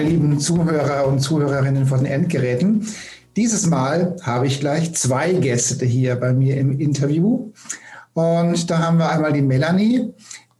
[0.00, 2.86] Meine lieben Zuhörer und Zuhörerinnen von den Endgeräten.
[3.36, 7.52] Dieses Mal habe ich gleich zwei Gäste hier bei mir im Interview.
[8.14, 10.10] Und da haben wir einmal die Melanie,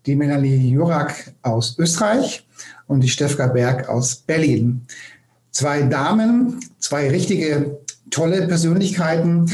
[0.04, 2.46] die Melanie Jurak aus Österreich
[2.86, 4.82] und die Stefka Berg aus Berlin.
[5.52, 7.78] Zwei Damen, zwei richtige
[8.10, 9.50] tolle Persönlichkeiten,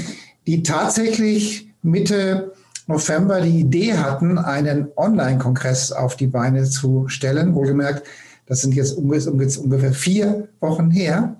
[0.48, 2.52] die tatsächlich Mitte
[2.88, 7.54] November die Idee hatten, einen Online-Kongress auf die Beine zu stellen.
[7.54, 8.02] Wohlgemerkt,
[8.46, 11.36] das sind jetzt ungefähr vier Wochen her.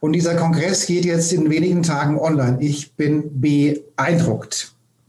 [0.00, 2.58] Und dieser Kongress geht jetzt in wenigen Tagen online.
[2.60, 4.72] Ich bin beeindruckt.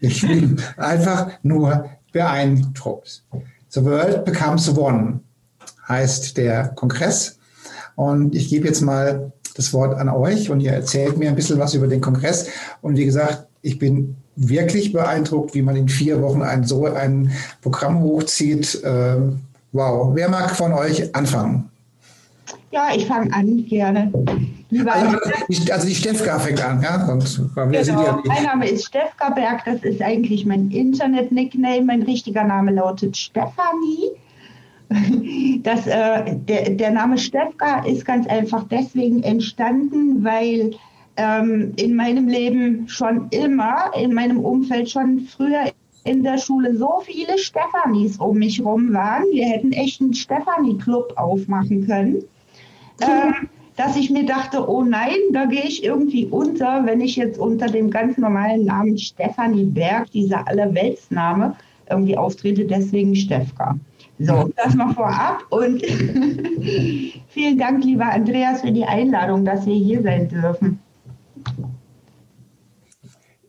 [0.00, 3.24] ich bin einfach nur beeindruckt.
[3.68, 5.20] The World Becomes One
[5.88, 7.38] heißt der Kongress.
[7.94, 11.58] Und ich gebe jetzt mal das Wort an euch und ihr erzählt mir ein bisschen
[11.58, 12.48] was über den Kongress.
[12.80, 17.32] Und wie gesagt, ich bin wirklich beeindruckt, wie man in vier Wochen ein, so ein
[17.60, 18.80] Programm hochzieht.
[18.84, 19.40] Ähm,
[19.72, 20.10] wow.
[20.14, 21.68] Wer mag von euch anfangen?
[22.70, 24.12] Ja, ich fange an, gerne.
[24.86, 27.06] Also, also, die Stefka fängt an, ja?
[27.06, 28.02] Und, genau.
[28.02, 31.82] Ja mein Name ist Stefka Berg, das ist eigentlich mein Internet-Nickname.
[31.82, 34.10] Mein richtiger Name lautet Stefanie.
[35.62, 40.70] Das, äh, der, der Name Stefka ist ganz einfach deswegen entstanden, weil
[41.18, 45.64] ähm, in meinem Leben schon immer, in meinem Umfeld schon früher
[46.04, 49.24] in der Schule so viele Stefanis um mich rum waren.
[49.32, 52.22] Wir hätten echt einen Stefanie-Club aufmachen können.
[53.02, 57.38] Ähm, dass ich mir dachte, oh nein, da gehe ich irgendwie unter, wenn ich jetzt
[57.38, 61.56] unter dem ganz normalen Namen Stefanie Berg, dieser Allerweltsname,
[61.90, 63.78] irgendwie auftrete, deswegen Stefka.
[64.18, 65.82] So, das mal vorab und
[67.28, 70.80] vielen Dank, lieber Andreas, für die Einladung, dass wir hier sein dürfen.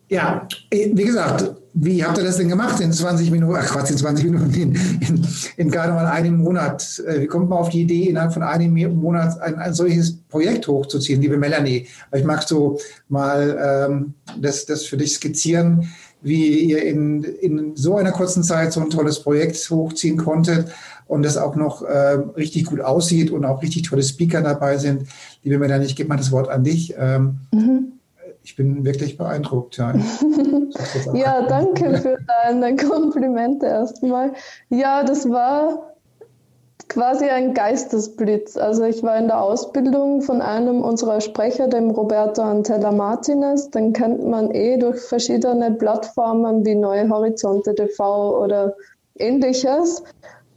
[0.09, 3.56] Ja, äh, wie gesagt, wie habt ihr das denn gemacht in 20 Minuten?
[3.56, 7.02] Ach Quatsch, in 20 Minuten, in, in, in gerade mal einem Monat.
[7.06, 10.68] Äh, wie kommt man auf die Idee, innerhalb von einem Monat ein, ein solches Projekt
[10.68, 11.88] hochzuziehen, liebe Melanie?
[12.09, 15.88] Vielleicht magst du mal ähm, das, das für dich skizzieren,
[16.22, 20.69] wie ihr in, in so einer kurzen Zeit so ein tolles Projekt hochziehen konntet
[21.08, 25.03] und das auch noch äh, richtig gut aussieht und auch richtig tolle Speaker dabei sind.
[25.44, 26.96] Liebe Melanie, ich gebe mal das Wort an dich.
[26.98, 27.99] Ähm, mhm
[28.50, 29.78] ich bin wirklich beeindruckt.
[29.78, 29.94] Ja,
[31.14, 34.34] ja danke für deine Komplimente erstmal.
[34.70, 35.94] Ja, das war
[36.88, 38.58] quasi ein Geistesblitz.
[38.58, 43.70] Also ich war in der Ausbildung von einem unserer Sprecher, dem Roberto Antella Martinez.
[43.70, 48.74] Den kennt man eh durch verschiedene Plattformen wie Neue Horizonte TV oder
[49.20, 50.02] ähnliches.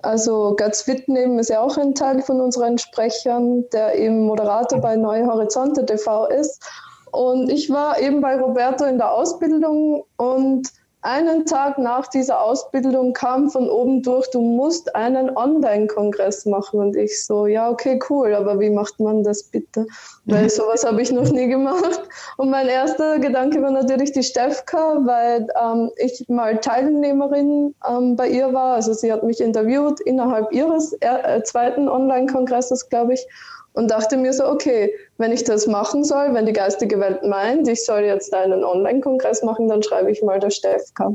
[0.00, 4.96] Also Götz Wittneben ist ja auch ein Teil von unseren Sprechern, der eben Moderator bei
[4.96, 6.64] Neue Horizonte TV ist.
[7.12, 13.12] Und ich war eben bei Roberto in der Ausbildung und einen Tag nach dieser Ausbildung
[13.12, 16.78] kam von oben durch, du musst einen Online-Kongress machen.
[16.78, 19.86] Und ich so, ja, okay, cool, aber wie macht man das bitte?
[20.26, 22.02] Weil sowas habe ich noch nie gemacht.
[22.36, 28.28] Und mein erster Gedanke war natürlich die Stefka, weil ähm, ich mal Teilnehmerin ähm, bei
[28.28, 28.76] ihr war.
[28.76, 33.26] Also sie hat mich interviewt innerhalb ihres äh, zweiten Online-Kongresses, glaube ich
[33.74, 37.68] und dachte mir so, okay, wenn ich das machen soll, wenn die geistige Welt meint,
[37.68, 41.14] ich soll jetzt einen Online-Kongress machen, dann schreibe ich mal der Stefka.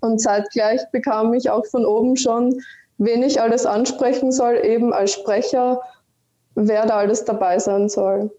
[0.00, 2.60] Und zeitgleich bekam ich auch von oben schon,
[2.98, 5.82] wen ich alles ansprechen soll, eben als Sprecher,
[6.54, 8.30] wer da alles dabei sein soll.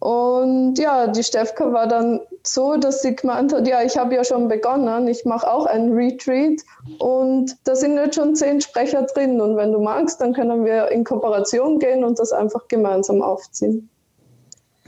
[0.00, 4.24] Und ja, die Stefka war dann so, dass sie gemeint hat, ja, ich habe ja
[4.24, 6.60] schon begonnen, ich mache auch ein Retreat
[6.98, 10.88] und da sind jetzt schon zehn Sprecher drin und wenn du magst, dann können wir
[10.88, 13.90] in Kooperation gehen und das einfach gemeinsam aufziehen.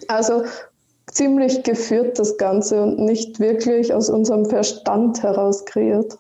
[0.09, 0.45] Also
[1.07, 6.19] ziemlich geführt das Ganze und nicht wirklich aus unserem Verstand heraus kreiert.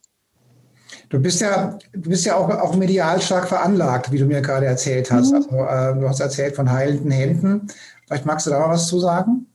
[1.12, 4.64] Du bist ja, du bist ja auch, auch medial stark veranlagt, wie du mir gerade
[4.64, 5.30] erzählt hast.
[5.30, 5.36] Mhm.
[5.36, 7.66] Also, äh, du hast erzählt von heilenden Händen.
[8.06, 9.46] Vielleicht magst du da was zu sagen?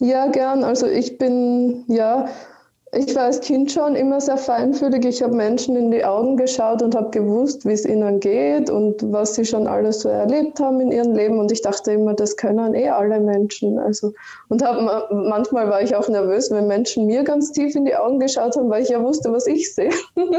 [0.00, 0.64] Ja, gern.
[0.64, 2.28] Also ich bin, ja,
[2.92, 5.04] ich war als Kind schon immer sehr feinfühlig.
[5.04, 9.02] Ich habe Menschen in die Augen geschaut und habe gewusst, wie es ihnen geht und
[9.12, 11.38] was sie schon alles so erlebt haben in ihrem Leben.
[11.38, 13.78] Und ich dachte immer, das können eh alle Menschen.
[13.78, 14.12] Also,
[14.48, 18.20] und hab, manchmal war ich auch nervös, wenn Menschen mir ganz tief in die Augen
[18.20, 19.90] geschaut haben, weil ich ja wusste, was ich sehe.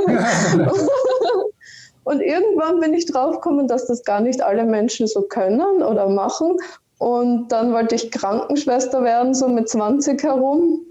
[2.05, 6.57] Und irgendwann bin ich draufgekommen, dass das gar nicht alle Menschen so können oder machen.
[6.97, 10.85] Und dann wollte ich Krankenschwester werden, so mit 20 herum.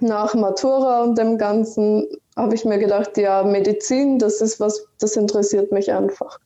[0.00, 5.16] Nach Matura und dem Ganzen habe ich mir gedacht, ja, Medizin, das ist was, das
[5.16, 6.38] interessiert mich einfach.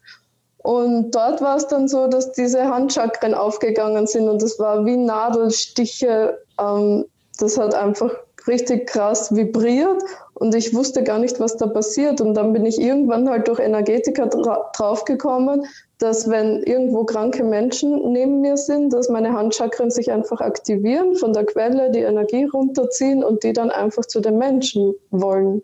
[0.58, 4.96] Und dort war es dann so, dass diese Handchakren aufgegangen sind und das war wie
[4.96, 6.38] Nadelstiche.
[6.58, 7.04] Ähm,
[7.38, 8.10] das hat einfach
[8.46, 10.02] richtig krass vibriert
[10.42, 12.20] und ich wusste gar nicht, was da passiert.
[12.20, 15.66] Und dann bin ich irgendwann halt durch Energetiker dra draufgekommen,
[15.98, 21.32] dass wenn irgendwo kranke Menschen neben mir sind, dass meine Handchakren sich einfach aktivieren, von
[21.32, 25.62] der Quelle die Energie runterziehen und die dann einfach zu den Menschen wollen.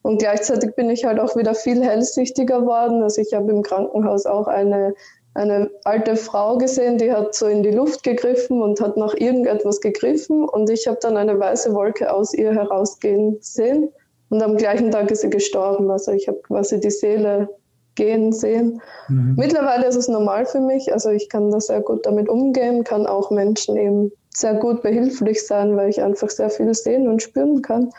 [0.00, 3.02] Und gleichzeitig bin ich halt auch wieder viel hellsichtiger geworden.
[3.02, 4.94] Also ich habe im Krankenhaus auch eine,
[5.34, 9.82] eine alte Frau gesehen, die hat so in die Luft gegriffen und hat nach irgendetwas
[9.82, 10.48] gegriffen.
[10.48, 13.90] Und ich habe dann eine weiße Wolke aus ihr herausgehen sehen.
[14.30, 15.90] Und am gleichen Tag ist sie gestorben.
[15.90, 17.48] Also ich habe quasi die Seele
[17.94, 18.80] gehen sehen.
[19.08, 19.34] Mhm.
[19.36, 20.92] Mittlerweile ist es normal für mich.
[20.92, 25.46] Also ich kann da sehr gut damit umgehen, kann auch Menschen eben sehr gut behilflich
[25.46, 27.90] sein, weil ich einfach sehr viel sehen und spüren kann.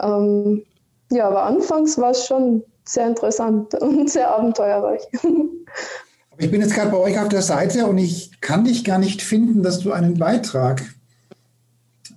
[0.00, 0.62] Ähm,
[1.10, 5.02] ja, aber anfangs war es schon sehr interessant und sehr abenteuerreich.
[6.42, 9.20] Ich bin jetzt gerade bei euch auf der Seite und ich kann dich gar nicht
[9.20, 10.80] finden, dass du einen Beitrag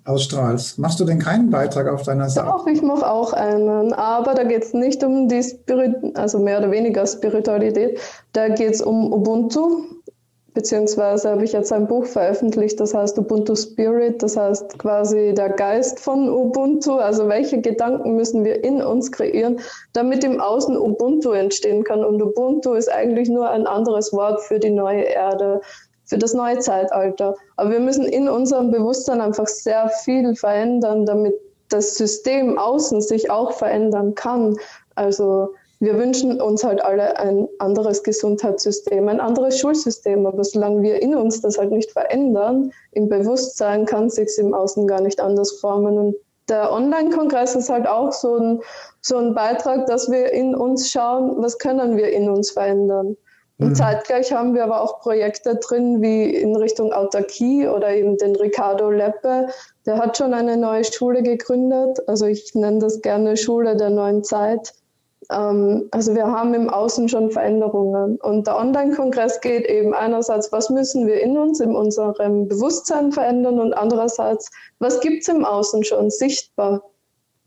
[0.06, 0.80] ausstrahlst.
[0.80, 2.48] Machst du denn keinen Beitrag auf deiner Seite?
[2.48, 6.60] Doch, ich mache auch einen, aber da geht es nicht um die Spirit, also mehr
[6.60, 8.00] oder weniger Spiritualität.
[8.34, 9.84] Da geht es um Ubuntu
[10.54, 15.50] Beziehungsweise habe ich jetzt ein Buch veröffentlicht, das heißt Ubuntu Spirit, das heißt quasi der
[15.50, 16.94] Geist von Ubuntu.
[16.98, 19.60] Also welche Gedanken müssen wir in uns kreieren,
[19.94, 22.06] damit im Außen Ubuntu entstehen kann.
[22.06, 25.62] Und Ubuntu ist eigentlich nur ein anderes Wort für die neue Erde,
[26.14, 27.36] für das neue Zeitalter.
[27.58, 31.34] Aber wir müssen in unserem Bewusstsein einfach sehr viel verändern, damit
[31.70, 34.56] das System außen sich auch verändern kann.
[34.94, 40.28] Also wir wünschen uns halt alle ein anderes Gesundheitssystem, ein anderes Schulsystem.
[40.28, 44.86] Aber solange wir in uns das halt nicht verändern, im Bewusstsein kann sich im Außen
[44.86, 45.98] gar nicht anders formen.
[45.98, 46.16] Und
[46.48, 48.62] der Online-Kongress ist halt auch so ein,
[49.02, 53.18] so ein Beitrag, dass wir in uns schauen, was können wir in uns verändern.
[53.60, 53.76] Und mhm.
[53.76, 58.90] zeitgleich haben wir aber auch Projekte drin, wie in Richtung Autarkie oder eben den Ricardo
[58.90, 59.48] Leppe.
[59.86, 62.00] Der hat schon eine neue Schule gegründet.
[62.08, 64.74] Also ich nenne das gerne Schule der neuen Zeit
[65.32, 68.18] ähm, also wir haben im Außen schon Veränderungen.
[68.18, 73.60] Und der Online-Kongress geht eben einerseits, was müssen wir in uns, in unserem Bewusstsein verändern
[73.60, 74.50] und andererseits,
[74.80, 76.84] was gibt es im Außen schon sichtbar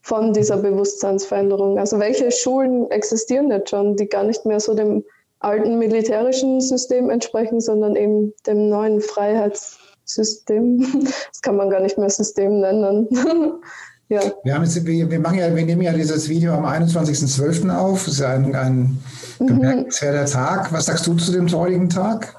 [0.03, 1.79] von dieser Bewusstseinsveränderung?
[1.79, 5.05] Also welche Schulen existieren jetzt schon, die gar nicht mehr so dem
[5.47, 11.05] alten militärischen System entsprechen, sondern eben dem neuen Freiheitssystem.
[11.31, 13.09] Das kann man gar nicht mehr System nennen.
[14.09, 14.21] Ja.
[14.45, 17.77] Wir, haben jetzt, wir, wir, machen ja, wir nehmen ja dieses Video am 21.12.
[17.77, 18.05] auf.
[18.05, 18.99] Das ist ja ein, ein
[19.41, 19.47] mhm.
[19.47, 20.27] bemerkenswerter mhm.
[20.27, 20.73] Tag.
[20.73, 22.37] Was sagst du zu dem heutigen Tag?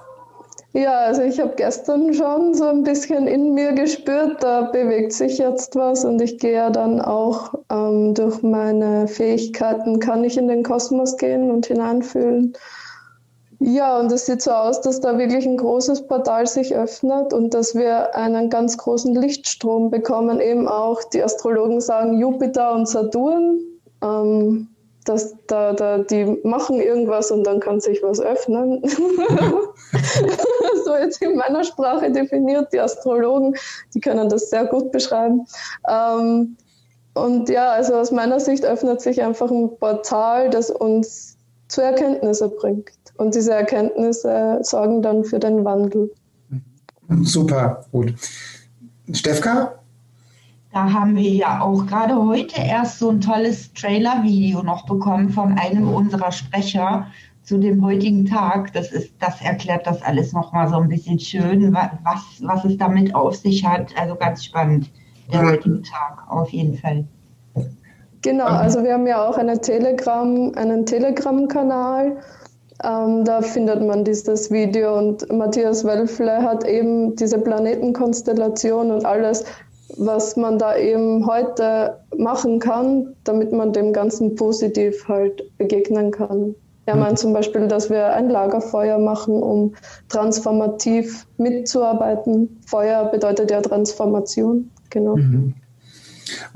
[0.72, 5.40] Ja, also ich habe gestern schon so ein bisschen in mir gespürt, da bewegt sich
[5.40, 10.48] jetzt was und ich gehe ja dann auch ähm, durch meine Fähigkeiten, kann ich in
[10.48, 12.54] den Kosmos gehen und hineinfühlen.
[13.60, 17.56] Ja, und es sieht so aus, dass da wirklich ein großes Portal sich öffnet und
[17.56, 20.40] dass wir einen ganz großen Lichtstrom bekommen.
[20.40, 23.60] Eben auch die Astrologen sagen Jupiter und Saturn,
[24.04, 24.68] ähm,
[25.06, 28.84] dass da, da die machen irgendwas und dann kann sich was öffnen.
[30.86, 33.56] so jetzt in meiner Sprache definiert, die Astrologen,
[33.96, 35.48] die können das sehr gut beschreiben.
[35.90, 36.58] Ähm,
[37.16, 41.38] und ja, also aus meiner Sicht öffnet sich einfach ein Portal, das uns
[41.68, 43.07] zu Erkenntnisse bringt.
[43.18, 46.12] Und diese Erkenntnisse sorgen dann für den Wandel.
[47.22, 48.14] Super, gut.
[49.12, 49.74] Stefka?
[50.74, 55.58] Da haben wir ja auch gerade heute erst so ein tolles Trailer-Video noch bekommen von
[55.58, 57.08] einem unserer Sprecher
[57.44, 58.74] zu dem heutigen Tag.
[58.74, 63.16] Das, ist, das erklärt das alles nochmal so ein bisschen schön, was, was es damit
[63.16, 63.94] auf sich hat.
[63.98, 64.92] Also ganz spannend,
[65.32, 67.06] der heutige Tag auf jeden Fall.
[68.22, 72.18] Genau, also wir haben ja auch eine Telegram, einen Telegram-Kanal
[72.84, 79.46] ähm, da findet man dieses Video und Matthias Wölfle hat eben diese Planetenkonstellation und alles,
[79.98, 86.56] was man da eben heute machen kann, damit man dem Ganzen positiv halt begegnen kann.
[86.86, 87.02] Er mhm.
[87.02, 89.74] meint zum Beispiel, dass wir ein Lagerfeuer machen, um
[90.10, 92.62] transformativ mitzuarbeiten.
[92.66, 95.16] Feuer bedeutet ja Transformation, genau.
[95.16, 95.56] Mhm.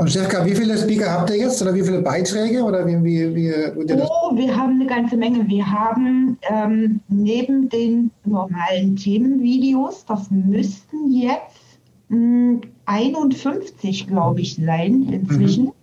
[0.01, 2.63] Und Stefka, wie viele Speaker habt ihr jetzt oder wie viele Beiträge?
[2.63, 3.53] Oder wie, wie, wie,
[4.01, 5.47] oh, wir haben eine ganze Menge.
[5.47, 11.77] Wir haben ähm, neben den normalen Themenvideos, das müssten jetzt
[12.09, 15.65] mh, hm, 51, glaube ich, sein inzwischen.
[15.65, 15.73] Mhm.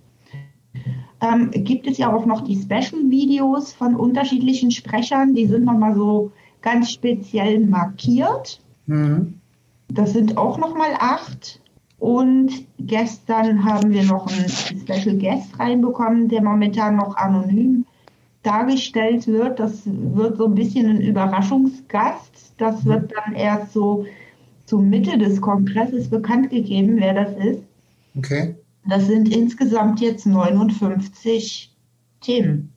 [1.21, 5.35] ähm, gibt es ja auch noch die Special-Videos von unterschiedlichen Sprechern.
[5.35, 8.61] Die sind nochmal so ganz speziell markiert.
[8.87, 9.35] Mhm.
[9.87, 11.61] Das sind auch nochmal acht.
[11.99, 17.85] Und gestern haben wir noch einen Special Guest reinbekommen, der momentan noch anonym
[18.43, 19.59] dargestellt wird.
[19.59, 22.53] Das wird so ein bisschen ein Überraschungsgast.
[22.59, 24.07] Das wird dann erst so
[24.65, 27.63] zur Mitte des Kongresses bekannt gegeben, wer das ist.
[28.17, 28.55] Okay.
[28.89, 31.75] Das sind insgesamt jetzt 59
[32.21, 32.73] Themen.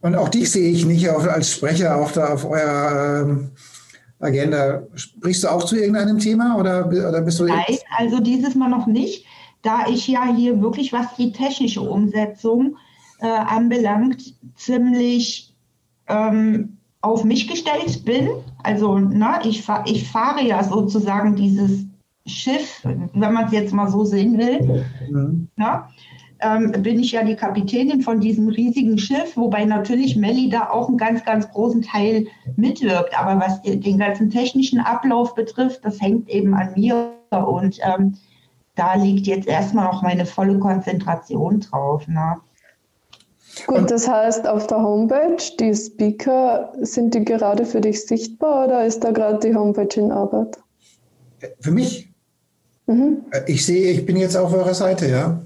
[0.00, 3.50] Und auch dich sehe ich nicht als Sprecher auch da auf eurer ähm,
[4.24, 4.82] Agenda.
[4.94, 7.44] Sprichst du auch zu irgendeinem Thema oder, oder bist du?
[7.44, 7.64] Nein,
[7.96, 9.26] also dieses Mal noch nicht,
[9.62, 12.76] da ich ja hier wirklich, was die technische Umsetzung
[13.20, 15.54] äh, anbelangt, ziemlich
[16.08, 18.28] ähm, auf mich gestellt bin.
[18.62, 21.86] Also na, ich, ich fahre ja sozusagen dieses
[22.26, 24.84] Schiff, wenn man es jetzt mal so sehen will.
[25.10, 25.48] Mhm.
[25.56, 25.90] Na,
[26.44, 30.88] ähm, bin ich ja die Kapitänin von diesem riesigen Schiff, wobei natürlich Melli da auch
[30.88, 33.18] einen ganz, ganz großen Teil mitwirkt.
[33.18, 37.12] Aber was den ganzen technischen Ablauf betrifft, das hängt eben an mir.
[37.30, 38.14] Und ähm,
[38.76, 42.06] da liegt jetzt erstmal noch meine volle Konzentration drauf.
[42.06, 42.36] Ne?
[43.66, 48.84] Gut, das heißt, auf der Homepage, die Speaker, sind die gerade für dich sichtbar oder
[48.84, 50.58] ist da gerade die Homepage in Arbeit?
[51.60, 52.12] Für mich?
[52.86, 53.24] Mhm.
[53.46, 55.40] Ich sehe, ich bin jetzt auf eurer Seite, ja.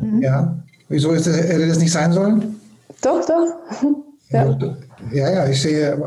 [0.00, 0.22] Mhm.
[0.22, 0.56] Ja.
[0.88, 2.60] Wieso ist das, hätte das nicht sein sollen?
[3.02, 3.46] Doch, doch.
[4.32, 4.56] Ja.
[5.10, 6.00] ja, ja, ich sehe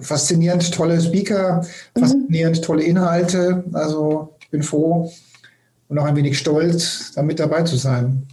[0.00, 1.64] faszinierend tolle Speaker,
[1.96, 2.00] mhm.
[2.00, 2.62] faszinierend mhm.
[2.62, 3.64] tolle Inhalte.
[3.72, 5.10] Also ich bin froh
[5.88, 8.28] und auch ein wenig stolz, da mit dabei zu sein.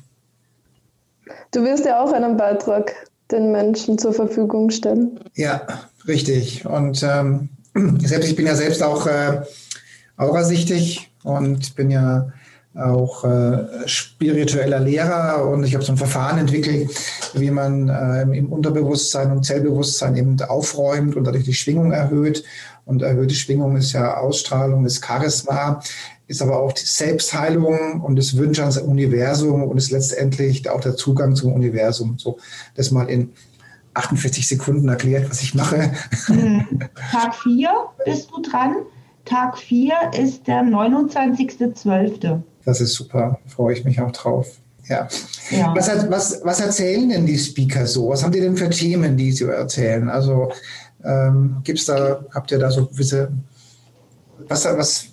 [1.50, 2.94] Du wirst ja auch einen Beitrag
[3.32, 5.20] den Menschen zur Verfügung stellen.
[5.34, 5.66] Ja,
[6.08, 6.66] richtig.
[6.66, 7.50] Und ähm,
[8.00, 9.42] selbst ich bin ja selbst auch äh,
[10.18, 12.32] aurasichtig und bin ja
[12.74, 16.90] auch äh, spiritueller Lehrer und ich habe so ein Verfahren entwickelt,
[17.34, 22.44] wie man äh, im Unterbewusstsein und Zellbewusstsein eben aufräumt und dadurch die Schwingung erhöht.
[22.86, 25.82] Und erhöhte Schwingung ist ja Ausstrahlung, ist Charisma,
[26.28, 30.96] ist aber auch die Selbstheilung und das Wünschen ans Universum und ist letztendlich auch der
[30.96, 32.18] Zugang zum Universum.
[32.18, 32.40] So,
[32.76, 33.34] das mal in
[33.94, 35.92] 48 Sekunden erklärt, was ich mache.
[36.28, 36.66] Hm.
[37.12, 37.70] Tag 4
[38.06, 38.78] bist du dran.
[39.26, 42.42] Tag 4 ist der 29.12.
[42.66, 44.58] Das ist super, freue ich mich auch drauf.
[44.88, 45.08] Ja.
[45.52, 45.74] ja.
[45.76, 48.10] Was, was, was, erzählen denn die Speaker so?
[48.10, 50.10] Was haben die denn für Themen, die sie erzählen?
[50.10, 50.52] Also
[51.04, 53.32] ähm, gibt's da, habt ihr da so gewisse,
[54.48, 55.06] was, was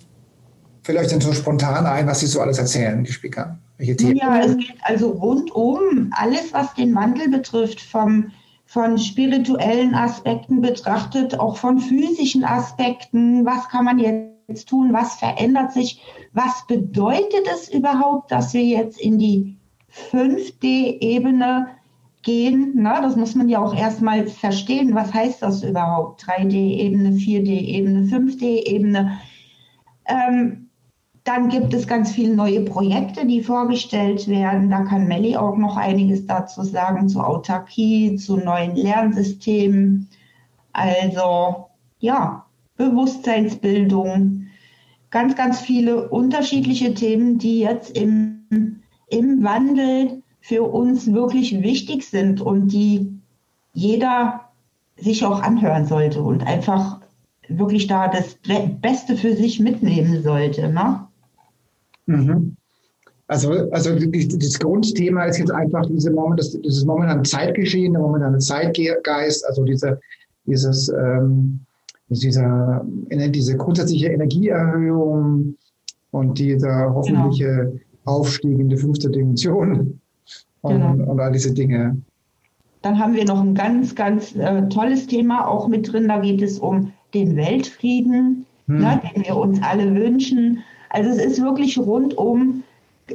[0.83, 3.57] fällt euch denn so spontan ein, was sie so alles erzählen, die Speaker?
[3.77, 4.17] Welche Themen?
[4.17, 8.31] Ja, es geht also rundum alles, was den Wandel betrifft, vom
[8.65, 13.43] von spirituellen Aspekten betrachtet, auch von physischen Aspekten.
[13.43, 14.93] Was kann man jetzt tun?
[14.93, 16.01] Was verändert sich?
[16.33, 19.57] Was bedeutet es überhaupt, dass wir jetzt in die
[20.11, 21.67] 5D-Ebene
[22.23, 22.73] gehen?
[22.75, 24.95] Na, das muss man ja auch erstmal verstehen.
[24.95, 26.23] Was heißt das überhaupt?
[26.23, 29.19] 3D-Ebene, 4D-Ebene, 5D-Ebene.
[30.05, 30.69] Ähm,
[31.23, 34.71] dann gibt es ganz viele neue Projekte, die vorgestellt werden.
[34.71, 40.09] Da kann Melli auch noch einiges dazu sagen, zu Autarkie, zu neuen Lernsystemen.
[40.73, 41.67] Also
[41.99, 42.45] ja,
[42.77, 44.38] Bewusstseinsbildung,
[45.11, 52.41] ganz, ganz viele unterschiedliche Themen, die jetzt im, im Wandel für uns wirklich wichtig sind
[52.41, 53.19] und die
[53.73, 54.41] jeder
[54.97, 56.99] sich auch anhören sollte und einfach
[57.47, 58.37] wirklich da das
[58.81, 60.69] Beste für sich mitnehmen sollte.
[60.69, 61.07] Ne?
[62.05, 62.55] Mhm.
[63.27, 68.39] Also, also das Grundthema ist jetzt einfach diese Moment, das, dieses momentane Zeitgeschehen, der momentane
[68.39, 69.99] Zeitgeist, also diese,
[70.45, 71.59] dieses, ähm,
[72.09, 75.55] dieser, diese grundsätzliche Energieerhöhung
[76.11, 77.79] und dieser hoffentliche genau.
[78.05, 79.99] Aufstieg in die fünfte Dimension
[80.61, 81.11] und, genau.
[81.11, 81.97] und all diese Dinge.
[82.81, 86.07] Dann haben wir noch ein ganz, ganz äh, tolles Thema auch mit drin.
[86.07, 88.79] Da geht es um den Weltfrieden, hm.
[88.79, 90.59] ne, den wir uns alle wünschen.
[90.89, 92.63] Also es ist wirklich rundum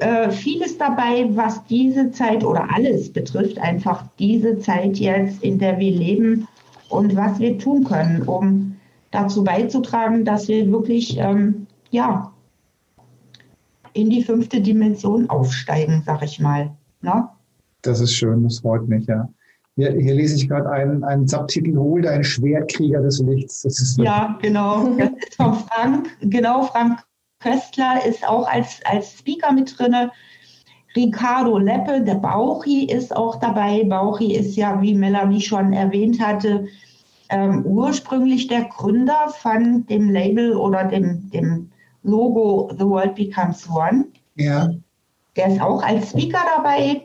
[0.00, 5.78] äh, vieles dabei, was diese Zeit oder alles betrifft, einfach diese Zeit jetzt, in der
[5.78, 6.46] wir leben
[6.88, 8.73] und was wir tun können, um
[9.14, 12.32] dazu beizutragen, dass wir wirklich ähm, ja,
[13.92, 16.72] in die fünfte Dimension aufsteigen, sag ich mal.
[17.00, 17.28] Ne?
[17.82, 19.28] Das ist schön, das freut mich, ja.
[19.76, 23.96] Hier, hier lese ich gerade einen, einen Subtitel, Hol dein Schwertkrieger des Lichts.
[23.98, 24.96] ja, genau.
[24.96, 27.00] Das ist von Frank, genau, Frank
[27.40, 29.94] Köstler ist auch als, als Speaker mit drin.
[30.96, 33.84] Ricardo Leppe, der Bauchi ist auch dabei.
[33.84, 36.66] Bauchi ist ja, wie Melanie schon erwähnt hatte,
[37.34, 41.70] ähm, ursprünglich der Gründer von dem Label oder dem, dem
[42.04, 44.06] Logo The World Becomes One.
[44.36, 44.70] Ja.
[45.36, 47.02] Der ist auch als Speaker dabei.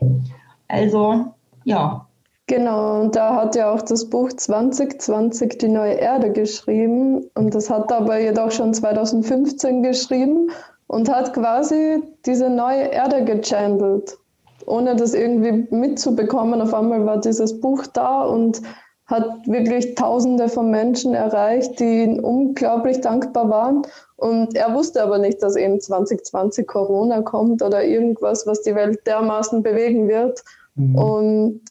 [0.68, 1.26] Also
[1.64, 2.06] ja.
[2.46, 7.70] Genau, und da hat ja auch das Buch 2020 die neue Erde geschrieben und das
[7.70, 10.50] hat er aber jedoch schon 2015 geschrieben
[10.88, 14.18] und hat quasi diese neue Erde gechandelt,
[14.66, 16.62] ohne das irgendwie mitzubekommen.
[16.62, 18.62] Auf einmal war dieses Buch da und
[19.10, 23.82] hat wirklich Tausende von Menschen erreicht, die ihm unglaublich dankbar waren.
[24.18, 29.00] Und er wusste aber nicht, dass eben 2020 Corona kommt oder irgendwas, was die Welt
[29.08, 30.44] dermaßen bewegen wird.
[30.76, 30.96] Mhm.
[30.96, 31.62] Und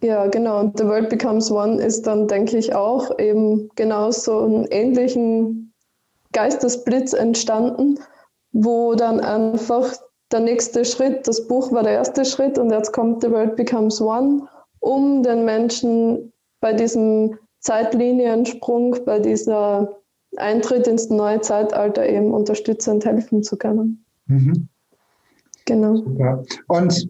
[0.00, 0.60] ja, genau.
[0.60, 5.72] Und The World Becomes One ist dann, denke ich, auch eben genau so einen ähnlichen
[6.32, 7.98] Geistesblitz entstanden,
[8.52, 9.92] wo dann einfach
[10.32, 14.00] der nächste Schritt, das Buch war der erste Schritt und jetzt kommt The World Becomes
[14.00, 14.48] One,
[14.80, 16.32] um den Menschen
[16.64, 20.00] bei diesem Zeitliniensprung, bei dieser
[20.38, 24.02] Eintritt ins neue Zeitalter eben unterstützend helfen zu können.
[24.28, 24.68] Mhm.
[25.66, 25.96] Genau.
[25.96, 26.42] Super.
[26.68, 27.06] Und,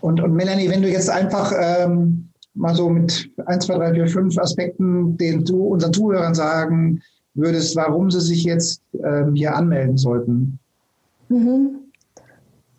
[0.00, 4.08] und, und Melanie, wenn du jetzt einfach ähm, mal so mit 1, 2, 3, 4,
[4.08, 7.00] 5 Aspekten den du unseren Zuhörern sagen
[7.34, 10.58] würdest, warum sie sich jetzt ähm, hier anmelden sollten.
[11.28, 11.78] Mhm.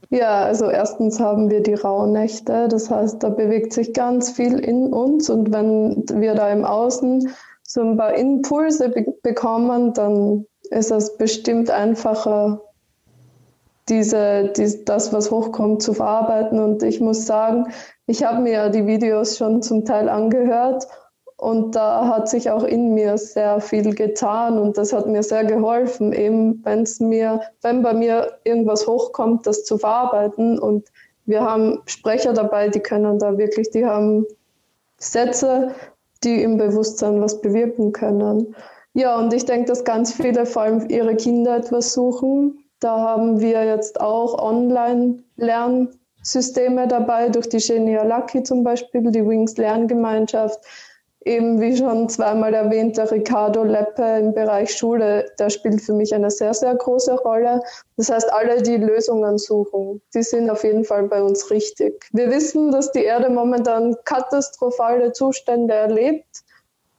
[0.10, 4.94] Ja, also erstens haben wir die Rauhnächte, das heißt, da bewegt sich ganz viel in
[4.94, 7.30] uns und wenn wir da im Außen
[7.64, 12.62] so ein paar Impulse be bekommen, dann ist es bestimmt einfacher,
[13.90, 16.60] diese, die, das, was hochkommt, zu verarbeiten.
[16.60, 17.68] Und ich muss sagen,
[18.06, 20.88] ich habe mir die Videos schon zum Teil angehört
[21.40, 25.46] und da hat sich auch in mir sehr viel getan und das hat mir sehr
[25.46, 30.58] geholfen, eben wenn es mir, wenn bei mir irgendwas hochkommt, das zu verarbeiten.
[30.58, 30.88] Und
[31.26, 34.26] wir haben Sprecher dabei, die können da wirklich, die haben
[34.98, 35.76] Sätze,
[36.24, 38.56] die im Bewusstsein was bewirken können.
[38.94, 42.64] Ja, und ich denke, dass ganz viele vor allem ihre Kinder etwas suchen.
[42.80, 49.56] Da haben wir jetzt auch Online-Lernsysteme dabei, durch die Genia Lucky zum Beispiel, die Wings
[49.56, 50.62] Lerngemeinschaft
[51.28, 56.16] eben wie schon zweimal erwähnt, der Ricardo Leppe im Bereich Schule, der spielt für mich
[56.16, 57.62] eine sehr, sehr große Rolle.
[57.98, 62.06] Das heißt, alle, die Lösungen suchen, die sind auf jeden Fall bei uns richtig.
[62.14, 66.44] Wir wissen, dass die Erde momentan katastrophale Zustände erlebt,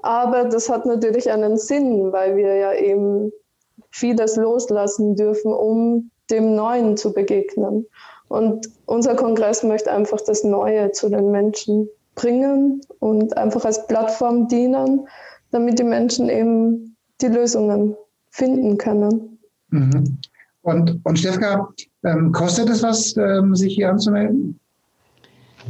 [0.01, 3.33] aber das hat natürlich einen Sinn, weil wir ja eben
[3.91, 7.87] vieles loslassen dürfen, um dem Neuen zu begegnen.
[8.29, 14.48] Und unser Kongress möchte einfach das Neue zu den Menschen bringen und einfach als Plattform
[14.48, 15.07] dienen,
[15.50, 17.96] damit die Menschen eben die Lösungen
[18.31, 19.38] finden können.
[19.70, 20.18] Mhm.
[20.62, 21.68] Und, und Stefka,
[22.04, 24.59] ähm, kostet es was, ähm, sich hier anzumelden?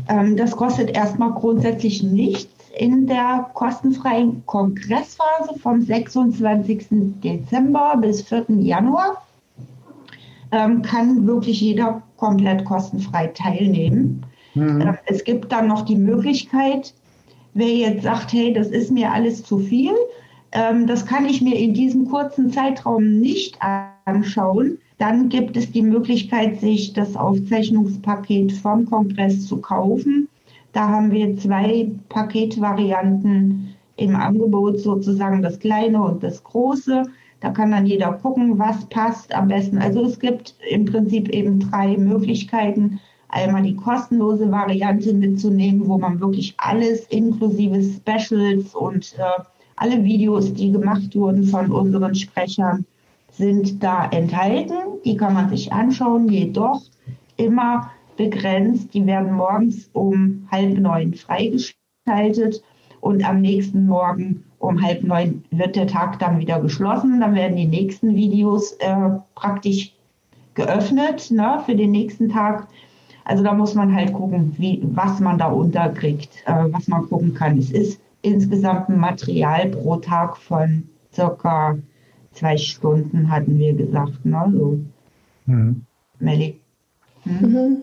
[0.08, 2.52] Ähm, das kostet erstmal grundsätzlich nichts.
[2.76, 6.86] In der kostenfreien Kongressphase vom 26.
[7.22, 8.46] Dezember bis 4.
[8.60, 9.22] Januar
[10.52, 14.24] ähm, kann wirklich jeder komplett kostenfrei teilnehmen.
[14.54, 14.80] Mhm.
[14.80, 16.94] Ähm, es gibt dann noch die Möglichkeit,
[17.54, 19.92] wer jetzt sagt, hey, das ist mir alles zu viel,
[20.52, 23.58] ähm, das kann ich mir in diesem kurzen Zeitraum nicht
[24.04, 30.28] anschauen, dann gibt es die Möglichkeit, sich das Aufzeichnungspaket vom Kongress zu kaufen.
[30.72, 37.04] Da haben wir zwei Paketvarianten im Angebot, sozusagen das kleine und das große.
[37.40, 39.78] Da kann dann jeder gucken, was passt am besten.
[39.78, 46.20] Also es gibt im Prinzip eben drei Möglichkeiten, einmal die kostenlose Variante mitzunehmen, wo man
[46.20, 49.42] wirklich alles inklusive Specials und äh,
[49.76, 52.84] alle Videos, die gemacht wurden von unseren Sprechern,
[53.30, 54.74] sind da enthalten.
[55.04, 56.82] Die kann man sich anschauen, jedoch
[57.36, 58.92] immer begrenzt.
[58.94, 62.62] Die werden morgens um halb neun freigeschaltet
[63.00, 67.20] und am nächsten Morgen um halb neun wird der Tag dann wieder geschlossen.
[67.20, 69.94] Dann werden die nächsten Videos äh, praktisch
[70.54, 72.66] geöffnet ne, für den nächsten Tag.
[73.28, 77.34] Also da muss man halt gucken, wie, was man da unterkriegt, äh, was man gucken
[77.34, 77.58] kann.
[77.58, 81.76] Es ist insgesamt ein Material pro Tag von circa
[82.32, 84.24] zwei Stunden, hatten wir gesagt.
[84.24, 84.52] Ne?
[84.56, 84.78] So.
[85.44, 85.82] Mhm.
[86.20, 86.58] Melli.
[87.24, 87.52] Hm?
[87.52, 87.82] Mhm.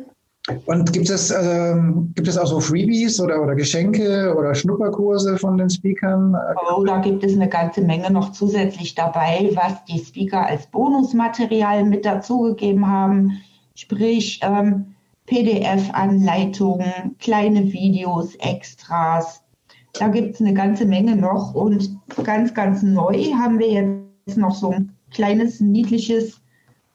[0.65, 5.59] Und gibt es, ähm, gibt es auch so Freebies oder, oder Geschenke oder Schnupperkurse von
[5.59, 6.35] den Speakern?
[6.75, 11.85] Oh, da gibt es eine ganze Menge noch zusätzlich dabei, was die Speaker als Bonusmaterial
[11.85, 13.41] mit dazugegeben haben.
[13.75, 14.94] Sprich, ähm,
[15.25, 19.43] PDF-Anleitungen, kleine Videos, Extras.
[19.93, 21.55] Da gibt es eine ganze Menge noch.
[21.55, 26.41] Und ganz, ganz neu haben wir jetzt noch so ein kleines, niedliches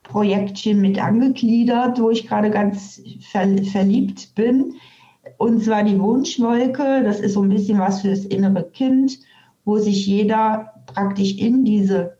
[0.02, 4.74] Projektchen mit angegliedert, wo ich gerade ganz ver verliebt bin.
[5.38, 7.02] Und zwar die Wunschwolke.
[7.04, 9.18] Das ist so ein bisschen was fürs innere Kind,
[9.64, 12.18] wo sich jeder praktisch in diese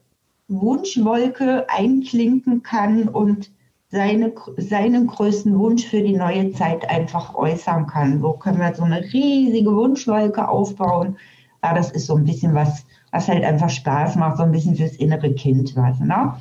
[0.49, 3.51] Wunschwolke einklinken kann und
[3.91, 8.21] seine, seinen größten Wunsch für die neue Zeit einfach äußern kann.
[8.21, 11.17] So können wir so eine riesige Wunschwolke aufbauen.
[11.63, 14.77] Ja, das ist so ein bisschen was, was halt einfach Spaß macht, so ein bisschen
[14.77, 15.99] fürs innere Kind was.
[15.99, 16.35] Ne?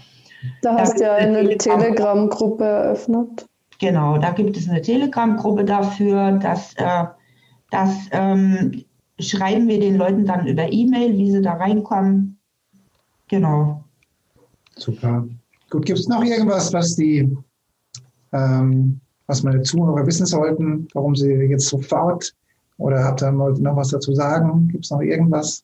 [0.61, 3.45] Da hast du ja eine Telegram-Gruppe eröffnet.
[3.79, 7.05] Genau, da gibt es eine Telegram-Gruppe dafür, dass, äh,
[7.71, 8.83] das ähm,
[9.19, 12.39] schreiben wir den Leuten dann über E-Mail, wie sie da reinkommen.
[13.27, 13.83] Genau.
[14.75, 15.25] Super.
[15.69, 17.35] Gut, gibt es noch irgendwas, was die,
[18.31, 22.33] ähm, was meine Zuhörer wissen sollten, warum sie jetzt sofort
[22.77, 24.69] oder habt ihr noch was dazu sagen?
[24.69, 25.63] Gibt es noch irgendwas,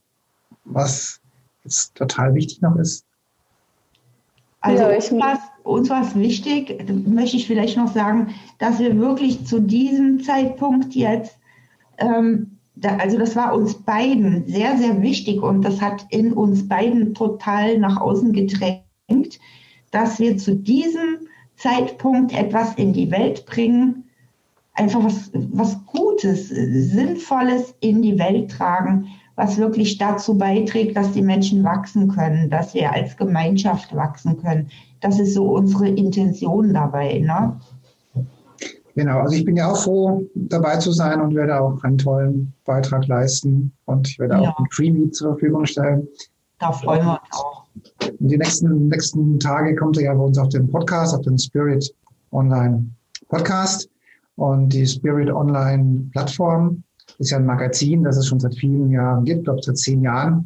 [0.66, 1.20] was
[1.64, 3.06] jetzt total wichtig noch ist?
[4.62, 8.98] Also ja, uns, war uns war es wichtig, möchte ich vielleicht noch sagen, dass wir
[9.00, 11.38] wirklich zu diesem Zeitpunkt jetzt,
[11.98, 16.68] ähm, da, also das war uns beiden sehr, sehr wichtig und das hat in uns
[16.68, 19.40] beiden total nach außen gedrängt,
[19.92, 24.04] dass wir zu diesem Zeitpunkt etwas in die Welt bringen,
[24.74, 31.22] einfach was, was Gutes, Sinnvolles in die Welt tragen, was wirklich dazu beiträgt, dass die
[31.22, 34.70] Menschen wachsen können, dass wir als Gemeinschaft wachsen können.
[35.02, 37.20] Das ist so unsere Intention dabei.
[37.20, 37.60] Ne?
[38.96, 42.54] Genau, also ich bin ja auch froh, dabei zu sein und werde auch einen tollen
[42.64, 44.52] Beitrag leisten und ich werde ja.
[44.52, 46.08] auch ein Freebie zur Verfügung stellen.
[46.60, 47.65] Da freuen wir uns auch.
[48.20, 51.38] In die nächsten, nächsten Tage kommt er ja bei uns auf den Podcast, auf den
[51.38, 51.94] Spirit
[52.32, 52.86] Online
[53.28, 53.90] Podcast.
[54.36, 56.84] Und die Spirit Online Plattform
[57.20, 60.46] ist ja ein Magazin, das es schon seit vielen Jahren gibt, glaube seit zehn Jahren.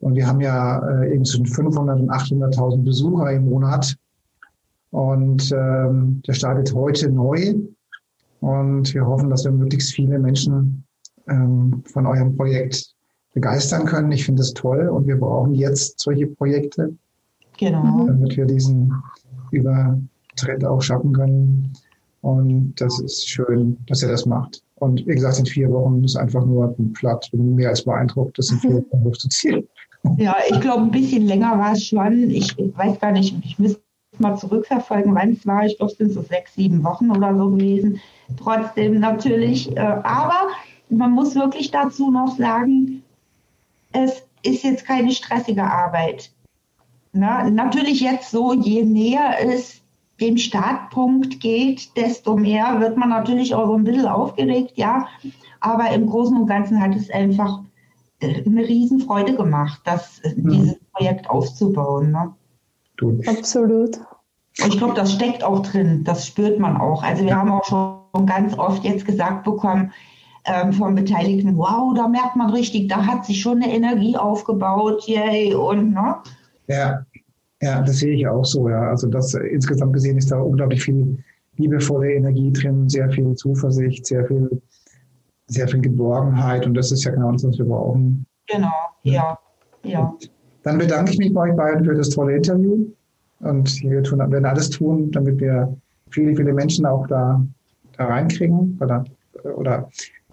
[0.00, 3.96] Und wir haben ja äh, eben zwischen 500 und 800.000 Besucher im Monat.
[4.90, 7.54] Und ähm, der startet heute neu.
[8.40, 10.84] Und wir hoffen, dass wir möglichst viele Menschen
[11.28, 12.94] ähm, von eurem Projekt
[13.34, 14.12] begeistern können.
[14.12, 16.94] Ich finde es toll und wir brauchen jetzt solche Projekte,
[17.56, 18.06] genau.
[18.06, 18.92] damit wir diesen
[19.50, 21.72] Übertritt auch schaffen können.
[22.20, 24.62] Und das ist schön, dass er das macht.
[24.76, 27.28] Und wie gesagt, in vier Wochen ist einfach nur platt.
[27.32, 29.68] Bin mehr als beeindruckt, das in vier Wochen hochzuziehen.
[30.16, 32.30] Ja, ich glaube, ein bisschen länger war es schon.
[32.30, 33.80] Ich, weiß gar nicht, ich müsste
[34.18, 35.66] mal zurückverfolgen, wann es war.
[35.66, 38.00] Ich glaube, es sind so sechs, sieben Wochen oder so gewesen.
[38.36, 39.76] Trotzdem natürlich.
[39.76, 40.48] Äh, aber
[40.88, 43.02] man muss wirklich dazu noch sagen,
[43.92, 46.30] es ist jetzt keine stressige Arbeit.
[47.12, 49.80] Na, natürlich jetzt so, je näher es
[50.20, 55.06] dem Startpunkt geht, desto mehr wird man natürlich auch so ein bisschen aufgeregt, ja.
[55.60, 57.60] Aber im Großen und Ganzen hat es einfach
[58.20, 60.50] eine Riesenfreude gemacht, das, mhm.
[60.50, 62.10] dieses Projekt aufzubauen.
[62.10, 62.34] Ne?
[63.26, 63.98] Absolut.
[64.60, 67.04] Und ich glaube, das steckt auch drin, das spürt man auch.
[67.04, 69.92] Also wir haben auch schon ganz oft jetzt gesagt bekommen
[70.48, 75.06] ähm, von Beteiligten, wow, da merkt man richtig, da hat sich schon eine Energie aufgebaut,
[75.06, 76.16] yay, und ne?
[76.68, 77.04] Ja,
[77.60, 78.88] ja, das sehe ich auch so, ja.
[78.88, 81.18] Also das äh, insgesamt gesehen ist da unglaublich viel
[81.56, 84.62] liebevolle Energie drin, sehr viel Zuversicht, sehr viel,
[85.48, 88.24] sehr viel Geborgenheit und das ist ja genau das, was wir brauchen.
[88.46, 89.38] Genau, ja,
[89.82, 90.14] ja.
[90.62, 92.86] dann bedanke ich mich bei euch beiden für das tolle Interview
[93.40, 95.76] und wir tun, werden alles tun, damit wir
[96.10, 97.44] viele, viele Menschen auch da,
[97.96, 99.04] da reinkriegen oder,
[99.56, 99.88] oder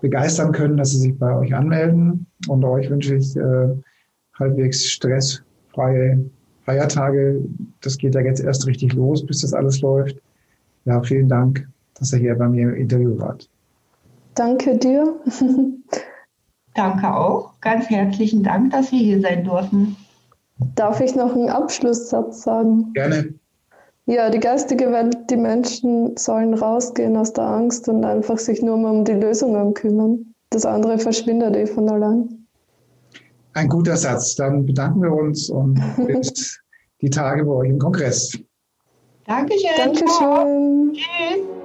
[0.06, 2.28] begeistern können, dass sie sich bei euch anmelden.
[2.48, 3.70] Und euch wünsche ich äh,
[4.36, 6.24] halbwegs stressfreie
[6.64, 7.42] Feiertage.
[7.82, 10.22] Das geht ja jetzt erst richtig los, bis das alles läuft.
[10.86, 13.50] Ja, vielen Dank, dass ihr hier bei mir im Interview wart.
[14.36, 15.16] Danke dir.
[16.76, 17.60] Danke auch.
[17.62, 19.96] Ganz herzlichen Dank, dass wir hier sein durften.
[20.76, 22.94] Darf ich noch einen Abschlusssatz sagen?
[22.94, 23.34] Gerne.
[24.08, 28.78] Ja, die geistige Welt, die Menschen sollen rausgehen aus der Angst und einfach sich nur
[28.78, 30.34] mal um die Lösungen kümmern.
[30.52, 32.46] Das andere verschwindet eh von allein.
[33.54, 34.36] Ein guter Satz.
[34.36, 36.60] Dann bedanken wir uns und bis
[37.02, 38.38] die Tage bei euch im Kongress.
[39.26, 39.70] Dankeschön.
[39.76, 40.94] Dankeschön.
[40.94, 41.65] Tschüss.